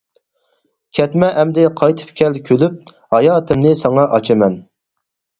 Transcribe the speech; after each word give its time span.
كەتمە 0.99 1.27
ئەمدى 1.41 1.65
قايتىپ 1.81 2.13
كەل 2.21 2.39
كۈلۈپ، 2.47 2.79
ھاياتىمنى 3.17 3.75
ساڭا 3.83 4.07
ئاچىمەن. 4.17 4.57